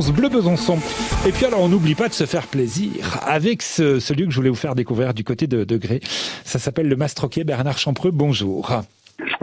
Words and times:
Bleu 0.00 0.30
Besançon. 0.30 0.78
Et 1.26 1.32
puis 1.32 1.44
alors, 1.44 1.60
on 1.60 1.68
n'oublie 1.68 1.94
pas 1.94 2.08
de 2.08 2.14
se 2.14 2.24
faire 2.24 2.46
plaisir 2.46 3.20
avec 3.26 3.60
ce, 3.60 4.00
ce, 4.00 4.14
lieu 4.14 4.24
que 4.24 4.30
je 4.30 4.36
voulais 4.36 4.48
vous 4.48 4.54
faire 4.54 4.74
découvrir 4.74 5.12
du 5.12 5.22
côté 5.22 5.46
de, 5.46 5.64
de 5.64 5.76
Gré. 5.76 6.00
Ça 6.44 6.58
s'appelle 6.58 6.88
le 6.88 6.96
Mastroquet. 6.96 7.44
Bernard 7.44 7.76
Champreux, 7.76 8.10
bonjour. 8.10 8.82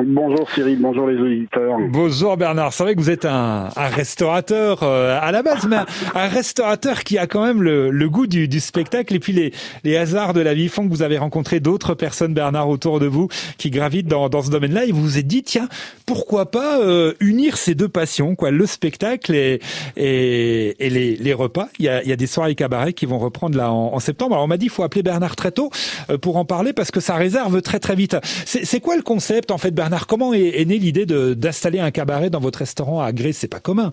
Bonjour 0.02 0.50
Cyril, 0.52 0.80
bonjour 0.80 1.08
les 1.08 1.18
auditeurs. 1.18 1.78
Bonjour 1.90 2.38
Bernard, 2.38 2.72
c'est 2.72 2.84
vrai 2.84 2.96
que 2.96 3.02
vous 3.02 3.10
êtes 3.10 3.26
un, 3.26 3.68
un 3.76 3.88
restaurateur 3.90 4.80
euh, 4.82 5.20
à 5.22 5.34
la 5.34 5.44
base, 5.44 5.68
mais 5.68 5.76
un, 6.16 6.28
restaurateur 6.30 7.04
qui 7.04 7.18
a 7.18 7.28
quand 7.28 7.44
même 7.44 7.62
le, 7.62 7.92
le 7.92 8.10
goût 8.10 8.26
du, 8.26 8.48
du, 8.48 8.62
spectacle 8.62 9.14
et 9.14 9.20
puis 9.20 9.34
les, 9.34 9.52
les, 9.84 9.98
hasards 9.98 10.34
de 10.34 10.40
la 10.40 10.54
vie 10.54 10.70
font 10.70 10.86
que 10.88 10.90
vous 10.90 11.02
avez 11.02 11.18
rencontré 11.18 11.60
d'autres 11.60 11.96
personnes, 11.96 12.34
Bernard, 12.34 12.70
autour 12.70 13.02
de 13.02 13.08
vous 13.08 13.28
qui 13.58 13.72
gravitent 13.72 14.08
dans, 14.08 14.30
dans 14.30 14.42
ce 14.42 14.50
domaine-là 14.50 14.86
et 14.86 14.94
vous 14.94 15.02
vous 15.02 15.18
êtes 15.18 15.28
dit, 15.28 15.44
tiens, 15.44 15.68
pourquoi 16.06 16.50
pas 16.50 16.80
euh, 16.80 17.14
unir 17.20 17.58
ces 17.58 17.76
deux 17.76 17.90
passions, 17.90 18.36
quoi, 18.36 18.52
le 18.52 18.66
spectacle 18.66 19.36
et, 19.36 19.60
et, 19.98 20.86
et 20.86 20.90
les, 20.90 21.18
les, 21.18 21.34
repas. 21.34 21.68
Il 21.78 21.86
y, 21.86 21.90
a, 21.90 22.02
il 22.04 22.10
y 22.10 22.14
a 22.14 22.16
des 22.16 22.28
soirées 22.28 22.56
cabaret 22.56 22.94
qui 22.94 23.06
vont 23.06 23.20
reprendre 23.20 23.58
là 23.58 23.70
en, 23.74 23.94
en 23.94 24.00
septembre. 24.00 24.36
Alors 24.36 24.46
on 24.46 24.48
m'a 24.48 24.58
dit, 24.58 24.68
il 24.68 24.72
faut 24.72 24.84
appeler 24.84 25.04
Bernard 25.04 25.36
très 25.36 25.52
tôt 25.52 25.72
euh, 26.10 26.18
pour 26.18 26.38
en 26.38 26.46
parler 26.46 26.72
parce 26.72 26.90
que 26.90 27.02
ça 27.02 27.16
réserve 27.16 27.62
très 27.62 27.80
très 27.80 27.96
vite. 27.96 28.16
C'est 28.46 28.80
quoi 28.80 28.96
le 28.96 29.02
concept 29.02 29.52
en 29.52 29.58
fait, 29.58 29.72
Bernard 29.72 29.89
Bernard, 29.90 30.06
comment 30.06 30.36
est, 30.36 30.62
est 30.62 30.66
née 30.66 30.78
l'idée 30.78 31.08
d'installer 31.08 31.80
un 31.80 31.90
cabaret 31.90 32.30
dans 32.30 32.40
votre 32.40 32.60
restaurant 32.60 33.02
à 33.02 33.12
Gré 33.12 33.34
C'est 33.34 33.48
pas 33.48 33.60
commun. 33.60 33.92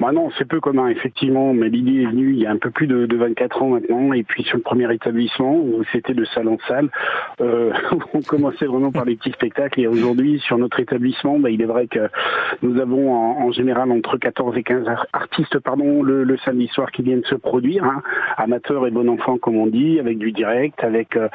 Bah 0.00 0.12
non, 0.12 0.30
c'est 0.38 0.48
peu 0.48 0.60
commun, 0.60 0.88
effectivement, 0.88 1.52
mais 1.52 1.68
l'idée 1.68 2.02
est 2.02 2.06
venue 2.06 2.30
il 2.30 2.38
y 2.38 2.46
a 2.46 2.50
un 2.50 2.56
peu 2.56 2.70
plus 2.70 2.86
de, 2.86 3.04
de 3.04 3.16
24 3.18 3.62
ans 3.62 3.68
maintenant, 3.68 4.14
et 4.14 4.22
puis 4.22 4.44
sur 4.44 4.56
le 4.56 4.62
premier 4.62 4.90
établissement, 4.94 5.54
où 5.54 5.82
c'était 5.92 6.14
de 6.14 6.24
salle 6.24 6.48
en 6.48 6.56
salle, 6.66 6.88
euh, 7.42 7.70
on 8.14 8.22
commençait 8.22 8.64
vraiment 8.64 8.92
par 8.92 9.04
les 9.04 9.16
petits 9.16 9.32
spectacles, 9.32 9.78
et 9.78 9.86
aujourd'hui, 9.86 10.40
sur 10.40 10.56
notre 10.56 10.80
établissement, 10.80 11.38
bah, 11.38 11.50
il 11.50 11.60
est 11.60 11.66
vrai 11.66 11.86
que 11.86 12.08
nous 12.62 12.80
avons 12.80 13.12
en, 13.12 13.52
général 13.52 13.92
entre 13.92 14.16
14 14.16 14.56
et 14.56 14.62
15 14.62 14.86
artistes 15.12 15.58
pardon, 15.58 16.02
le, 16.02 16.38
samedi 16.46 16.68
soir 16.68 16.90
qui 16.92 17.02
viennent 17.02 17.24
se 17.24 17.34
produire, 17.34 17.84
hein, 17.84 18.02
amateurs 18.38 18.86
et 18.86 18.90
bon 18.90 19.06
enfants 19.06 19.36
comme 19.36 19.56
on 19.56 19.66
dit, 19.66 20.00
avec 20.00 20.16
du 20.16 20.32
direct, 20.32 20.82
avec 20.82 21.14
euh, 21.16 21.28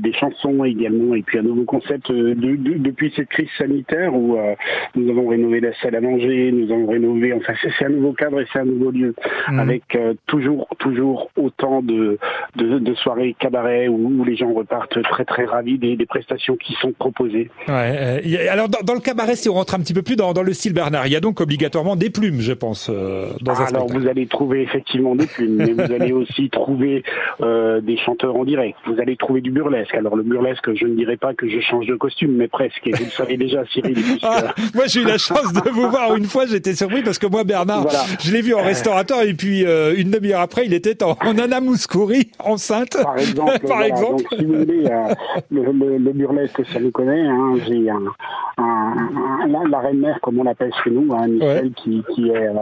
des 0.00 0.14
chansons 0.14 0.64
également, 0.64 1.14
et 1.14 1.22
puis 1.22 1.38
un 1.38 1.42
nouveau 1.42 1.64
concept 1.64 2.10
de, 2.10 2.32
de, 2.32 2.78
depuis 2.78 3.12
cette 3.14 3.28
crise 3.28 3.50
sanitaire 3.58 4.14
où 4.14 4.38
euh, 4.38 4.54
nous 4.94 5.10
avons 5.10 5.28
rénové 5.28 5.60
la 5.60 5.74
salle 5.82 5.96
à 5.96 6.00
manger, 6.00 6.50
nous 6.50 6.72
avons 6.72 6.86
rénové, 6.86 7.34
enfin 7.34 7.52
c'est 7.60 7.84
un 7.84 7.90
nouveau 7.90 8.05
cadre 8.12 8.40
et 8.40 8.46
c'est 8.52 8.60
un 8.60 8.64
nouveau 8.64 8.90
lieu, 8.90 9.14
mmh. 9.48 9.58
avec 9.58 9.82
euh, 9.94 10.14
toujours 10.26 10.68
toujours 10.78 11.30
autant 11.36 11.82
de, 11.82 12.18
de, 12.56 12.78
de 12.78 12.94
soirées 12.94 13.34
cabaret 13.38 13.88
où, 13.88 14.20
où, 14.20 14.24
les 14.24 14.36
gens 14.36 14.52
repartent 14.52 15.02
très 15.02 15.24
très 15.24 15.44
ravis 15.44 15.78
des, 15.78 15.96
des 15.96 16.06
prestations 16.06 16.56
qui 16.56 16.74
sont 16.74 16.92
proposées. 16.92 17.50
Ouais, 17.68 18.22
euh, 18.24 18.52
alors 18.52 18.68
dans, 18.68 18.80
dans, 18.84 18.94
le 18.94 19.00
cabaret, 19.00 19.36
si 19.36 19.48
on 19.48 19.54
rentre 19.54 19.74
un 19.74 19.80
petit 19.80 19.94
peu 19.94 20.02
plus 20.02 20.16
dans, 20.16 20.32
dans, 20.32 20.42
le 20.42 20.52
style 20.52 20.72
Bernard, 20.72 21.06
il 21.06 21.12
y 21.12 21.16
a 21.16 21.20
donc 21.20 21.40
obligatoirement 21.40 21.96
des 21.96 22.10
plumes, 22.10 22.40
je 22.40 22.52
pense. 22.52 22.90
Euh, 22.92 23.28
dans 23.40 23.60
un 23.60 23.66
alors 23.66 23.86
vous 23.88 24.06
allez 24.06 24.26
trouver 24.26 24.62
effectivement 24.62 25.14
des 25.14 25.26
plumes, 25.26 25.56
mais 25.56 25.72
vous 25.72 25.92
allez 25.92 26.12
aussi 26.12 26.48
trouver 26.50 27.02
des 27.40 27.96
chanteurs 27.98 28.36
en 28.36 28.44
direct. 28.44 28.78
Vous 28.86 29.00
allez 29.00 29.16
trouver 29.16 29.40
du 29.40 29.50
burlesque. 29.50 29.94
Alors 29.94 30.16
le 30.16 30.22
burlesque, 30.22 30.74
je 30.74 30.86
ne 30.86 30.94
dirais 30.94 31.16
pas 31.16 31.34
que 31.34 31.48
je 31.48 31.60
change 31.60 31.86
de 31.86 31.94
costume, 31.94 32.36
mais 32.36 32.48
presque. 32.48 32.86
Et 32.86 32.92
vous 32.92 33.04
le 33.04 33.10
savez 33.10 33.36
déjà, 33.36 33.64
Cyril. 33.66 33.94
Puisque... 33.94 34.24
Ah, 34.24 34.54
moi, 34.74 34.84
j'ai 34.86 35.00
eu 35.00 35.04
la 35.04 35.18
chance 35.18 35.52
de 35.52 35.70
vous 35.70 35.90
voir 35.90 36.16
une 36.16 36.24
fois. 36.24 36.46
J'étais 36.46 36.74
surpris 36.74 37.02
parce 37.02 37.18
que 37.18 37.26
moi, 37.26 37.44
Bernard, 37.44 37.82
voilà. 37.82 37.95
Je 38.20 38.32
l'ai 38.32 38.42
vu 38.42 38.54
en 38.54 38.62
restaurateur 38.62 39.22
et 39.22 39.34
puis 39.34 39.64
euh, 39.64 39.94
une 39.96 40.10
demi-heure 40.10 40.40
après, 40.40 40.66
il 40.66 40.74
était 40.74 41.02
en, 41.02 41.16
en 41.24 41.38
Anna 41.38 41.60
Mouskouri, 41.60 42.30
enceinte. 42.38 42.96
Par 43.02 43.18
exemple. 43.18 43.58
Par 43.66 43.76
voilà. 43.78 43.88
exemple. 43.88 44.22
Donc, 44.22 44.38
si 44.38 44.44
vous 44.44 44.54
voulez, 44.54 44.86
euh, 44.86 45.14
le, 45.50 45.72
le, 45.72 45.98
le, 45.98 46.12
burlesque, 46.12 46.62
ça 46.72 46.80
nous 46.80 46.90
connaît. 46.90 47.26
Hein. 47.26 47.54
J'ai 47.66 47.90
un, 47.90 48.02
un, 48.58 48.62
un, 48.62 49.46
la, 49.48 49.68
la, 49.68 49.78
reine 49.80 49.98
mère, 49.98 50.18
comme 50.22 50.38
on 50.38 50.44
l'appelle 50.44 50.72
chez 50.82 50.90
nous, 50.90 51.12
hein, 51.14 51.26
Michel, 51.28 51.64
ouais. 51.64 51.70
qui, 51.76 52.02
qui, 52.14 52.30
est, 52.30 52.48
euh, 52.48 52.54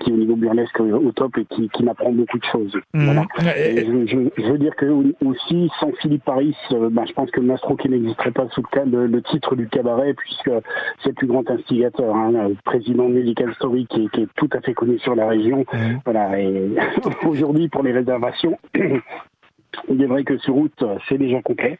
qui 0.00 0.10
est 0.10 0.12
au 0.12 0.16
niveau 0.16 0.36
burlesque 0.36 0.78
au 0.80 1.12
top 1.12 1.38
et 1.38 1.44
qui, 1.46 1.68
qui 1.70 1.82
m'apprend 1.82 2.12
beaucoup 2.12 2.38
de 2.38 2.44
choses. 2.44 2.74
Mmh. 2.94 3.04
Voilà. 3.04 3.26
Et 3.58 3.84
je, 3.86 4.06
je, 4.06 4.42
je, 4.42 4.50
veux 4.50 4.58
dire 4.58 4.74
que 4.76 4.86
aussi, 5.24 5.70
sans 5.80 5.92
Philippe 6.00 6.24
Paris, 6.24 6.56
ben, 6.70 7.04
je 7.06 7.12
pense 7.12 7.30
que 7.30 7.40
Mastro 7.40 7.76
qui 7.76 7.88
n'existerait 7.88 8.32
pas 8.32 8.48
sous 8.50 8.62
le, 8.74 8.84
le, 8.84 9.06
le, 9.06 9.22
titre 9.22 9.56
du 9.56 9.68
cabaret, 9.68 10.14
puisque 10.14 10.50
c'est 11.02 11.10
le 11.10 11.14
plus 11.14 11.26
grand 11.26 11.48
instigateur, 11.50 12.14
hein, 12.14 12.32
président 12.64 13.08
de 13.08 13.14
Medical 13.14 13.54
Story, 13.54 13.86
qui 13.86 14.04
est, 14.04 14.08
qui 14.10 14.22
est 14.22 14.28
tout 14.36 14.50
à 14.52 14.60
fait 14.60 14.74
connu 14.74 14.98
sur 14.98 15.14
la 15.14 15.28
région. 15.28 15.64
Mmh. 15.72 15.76
Voilà. 16.04 16.40
Et 16.40 16.70
aujourd'hui, 17.26 17.68
pour 17.68 17.82
les 17.82 17.92
réservations, 17.92 18.58
il 19.88 20.02
est 20.02 20.06
vrai 20.06 20.24
que 20.24 20.36
sur 20.38 20.54
route, 20.54 20.84
c'est 21.08 21.18
déjà 21.18 21.40
complet. 21.42 21.78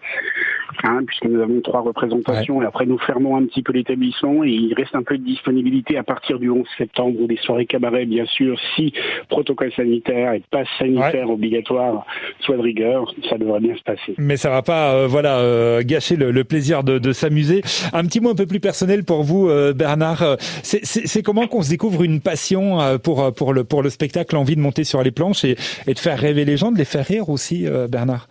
Hein, 0.85 1.01
puisque 1.07 1.25
nous 1.25 1.41
avons 1.41 1.61
trois 1.61 1.81
représentations 1.81 2.59
ouais. 2.59 2.65
et 2.65 2.69
après 2.69 2.87
nous 2.87 2.99
fermons 2.99 3.37
un 3.37 3.45
petit 3.45 3.63
peu 3.63 3.73
l'établissement 3.73 4.45
et 4.45 4.51
il 4.51 4.73
reste 4.75 4.95
un 4.95 5.03
peu 5.03 5.19
de 5.19 5.25
disponibilité 5.25 5.97
à 5.99 6.03
partir 6.03 6.39
du 6.39 6.49
11 6.49 6.65
septembre 6.79 7.21
ou 7.21 7.27
des 7.27 7.37
soirées 7.37 7.67
cabaret 7.67 8.07
bien 8.07 8.25
sûr 8.27 8.59
si 8.75 8.93
protocole 9.29 9.73
sanitaire 9.73 10.33
et 10.33 10.43
passe 10.51 10.69
sanitaire 10.79 11.27
ouais. 11.27 11.35
obligatoire 11.35 12.07
soit 12.41 12.57
de 12.57 12.63
rigueur 12.63 13.13
ça 13.29 13.37
devrait 13.37 13.61
bien 13.61 13.77
se 13.77 13.83
passer. 13.83 14.15
Mais 14.19 14.37
ça 14.37 14.51
va 14.51 14.63
pas 14.63 14.95
euh, 14.95 15.07
voilà 15.07 15.39
euh, 15.39 15.83
gâcher 15.85 16.17
le, 16.17 16.31
le, 16.31 16.45
plaisir 16.45 16.85
de, 16.85 16.99
de 16.99 17.13
s'amuser. 17.13 17.63
Un 17.93 18.05
petit 18.05 18.21
mot 18.21 18.31
un 18.31 18.35
peu 18.35 18.47
plus 18.47 18.61
personnel 18.61 19.05
pour 19.05 19.23
vous 19.23 19.49
euh, 19.49 19.73
Bernard, 19.73 20.37
c'est 20.63 21.23
comment 21.23 21.47
qu'on 21.47 21.63
se 21.63 21.71
découvre 21.71 22.03
une 22.03 22.21
passion 22.21 22.81
euh, 22.81 22.99
pour 22.99 23.33
pour 23.35 23.53
le 23.53 23.65
pour 23.65 23.83
le 23.83 23.91
spectacle, 23.91 24.37
envie 24.37 24.57
de 24.57 24.61
monter 24.61 24.85
sur 24.85 25.03
les 25.03 25.11
planches 25.11 25.45
et, 25.45 25.57
et 25.87 25.95
de 25.95 25.99
faire 25.99 26.19
rêver 26.19 26.45
les 26.45 26.57
gens, 26.57 26.73
de 26.73 26.79
les 26.79 26.85
faire 26.85 27.07
rire 27.07 27.29
aussi 27.29 27.67
euh, 27.67 27.89
Bernard? 27.89 28.29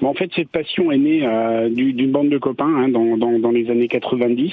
Bon, 0.00 0.08
en 0.08 0.14
fait, 0.14 0.30
cette 0.34 0.48
passion 0.48 0.90
est 0.92 0.98
née 0.98 1.26
euh, 1.26 1.68
d'une 1.68 2.10
bande 2.10 2.28
de 2.28 2.38
copains 2.38 2.72
hein, 2.76 2.88
dans, 2.88 3.16
dans, 3.16 3.38
dans, 3.38 3.50
les 3.50 3.70
années 3.70 3.88
90. 3.88 4.52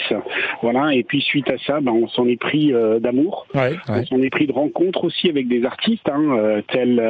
Voilà. 0.61 0.93
Et 0.93 1.03
puis, 1.03 1.21
suite 1.21 1.49
à 1.49 1.57
ça, 1.65 1.79
ben, 1.81 1.91
on 1.91 2.07
s'en 2.07 2.27
est 2.27 2.39
pris 2.39 2.73
euh, 2.73 2.99
d'amour. 2.99 3.47
Ouais, 3.53 3.71
ouais. 3.71 3.77
On 3.89 4.05
s'en 4.05 4.21
est 4.21 4.29
pris 4.29 4.47
de 4.47 4.51
rencontres 4.51 5.03
aussi 5.03 5.29
avec 5.29 5.47
des 5.47 5.65
artistes, 5.65 6.07
hein, 6.09 6.37
euh, 6.37 6.61
tels 6.71 7.01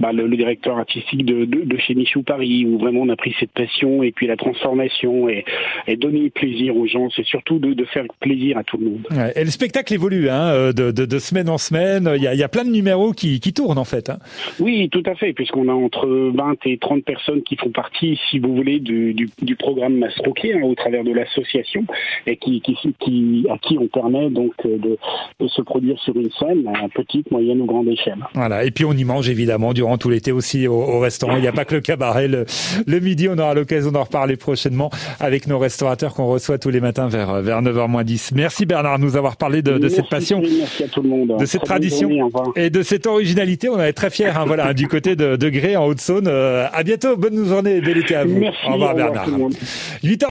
ben, 0.00 0.12
le, 0.12 0.26
le, 0.26 0.36
directeur 0.36 0.78
artistique 0.78 1.24
de, 1.24 1.44
de, 1.44 1.64
de, 1.64 1.76
chez 1.78 1.94
Michou 1.94 2.22
Paris, 2.22 2.66
où 2.66 2.78
vraiment 2.78 3.02
on 3.02 3.08
a 3.08 3.16
pris 3.16 3.34
cette 3.38 3.52
passion 3.52 4.02
et 4.02 4.12
puis 4.12 4.26
la 4.26 4.36
transformation 4.36 5.28
et, 5.28 5.44
et 5.86 5.96
donner 5.96 6.30
plaisir 6.30 6.76
aux 6.76 6.86
gens. 6.86 7.08
C'est 7.14 7.26
surtout 7.26 7.58
de, 7.58 7.74
de, 7.74 7.84
faire 7.84 8.04
plaisir 8.20 8.58
à 8.58 8.64
tout 8.64 8.78
le 8.78 8.84
monde. 8.86 9.06
Ouais. 9.10 9.32
Et 9.36 9.44
le 9.44 9.50
spectacle 9.50 9.92
évolue 9.92 10.28
hein, 10.28 10.72
de, 10.72 11.18
semaine 11.18 11.48
en 11.48 11.58
semaine. 11.58 12.10
Il 12.16 12.22
y 12.22 12.26
a, 12.26 12.34
il 12.34 12.40
y 12.40 12.42
a 12.42 12.48
plein 12.48 12.64
de 12.64 12.70
numéros 12.70 13.12
qui, 13.12 13.40
qui 13.40 13.52
tournent, 13.52 13.78
en 13.78 13.84
fait. 13.84 14.10
Hein. 14.10 14.18
Oui, 14.60 14.88
tout 14.90 15.02
à 15.06 15.14
fait, 15.14 15.32
puisqu'on 15.32 15.68
a 15.68 15.72
entre 15.72 16.06
20 16.06 16.66
et 16.66 16.78
30 16.78 17.04
personnes 17.04 17.41
qui 17.42 17.56
font 17.56 17.70
partie, 17.70 18.18
si 18.30 18.38
vous 18.38 18.54
voulez, 18.54 18.80
du, 18.80 19.14
du, 19.14 19.28
du 19.40 19.56
programme 19.56 19.96
Mastroquet 19.96 20.54
hein, 20.54 20.62
au 20.64 20.74
travers 20.74 21.04
de 21.04 21.12
l'association 21.12 21.84
et 22.26 22.36
qui, 22.36 22.60
qui, 22.60 22.76
qui, 23.00 23.46
à 23.50 23.58
qui 23.58 23.78
on 23.78 23.86
permet 23.86 24.30
donc 24.30 24.52
euh, 24.64 24.78
de, 24.78 24.98
de, 25.40 25.48
se 25.48 25.62
produire 25.62 25.98
sur 26.00 26.16
une 26.16 26.30
scène 26.32 26.66
à 26.68 26.88
petite, 26.88 27.30
moyenne 27.30 27.60
ou 27.60 27.66
grande 27.66 27.88
échelle. 27.88 28.18
Voilà, 28.34 28.64
et 28.64 28.70
puis 28.70 28.84
on 28.84 28.92
y 28.92 29.04
mange 29.04 29.28
évidemment 29.28 29.72
durant 29.72 29.98
tout 29.98 30.10
l'été 30.10 30.32
aussi 30.32 30.66
au, 30.66 30.74
au 30.74 31.00
restaurant. 31.00 31.36
Il 31.36 31.42
n'y 31.42 31.48
a 31.48 31.52
pas 31.52 31.64
que 31.64 31.74
le 31.74 31.80
cabaret. 31.80 32.28
Le, 32.28 32.44
le 32.86 33.00
midi, 33.00 33.28
on 33.28 33.38
aura 33.38 33.54
l'occasion 33.54 33.90
d'en 33.90 34.04
reparler 34.04 34.36
prochainement 34.36 34.90
avec 35.20 35.46
nos 35.46 35.58
restaurateurs 35.58 36.14
qu'on 36.14 36.26
reçoit 36.26 36.58
tous 36.58 36.70
les 36.70 36.80
matins 36.80 37.08
vers, 37.08 37.42
vers 37.42 37.62
9h 37.62 38.04
10. 38.04 38.32
Merci 38.34 38.66
Bernard 38.66 38.98
de 38.98 39.04
nous 39.04 39.16
avoir 39.16 39.36
parlé 39.36 39.62
de, 39.62 39.72
de 39.72 39.78
merci, 39.78 39.96
cette 39.96 40.08
passion, 40.08 40.40
merci 40.40 40.84
à 40.84 40.88
tout 40.88 41.02
le 41.02 41.08
monde. 41.08 41.36
de 41.38 41.44
cette 41.44 41.62
très 41.62 41.74
tradition 41.78 42.30
et 42.56 42.70
de 42.70 42.82
cette 42.82 43.06
originalité. 43.06 43.68
On 43.68 43.80
est 43.80 43.92
très 43.92 44.10
fiers, 44.10 44.28
hein, 44.28 44.44
voilà, 44.46 44.74
du 44.74 44.88
côté 44.88 45.16
de, 45.16 45.36
de 45.36 45.48
Gré 45.48 45.76
en 45.76 45.86
Haute-Saône. 45.86 46.26
Euh, 46.28 46.66
à 46.72 46.82
bientôt, 46.82 47.16
bonne 47.16 47.31
journée, 47.46 47.80
bel 47.80 47.98
été 47.98 48.14
à 48.14 48.24
vous. 48.24 48.38
Merci, 48.38 48.58
au 48.66 48.72
revoir 48.72 48.94
Bernard. 48.94 49.26
8 49.28 50.16
h 50.16 50.18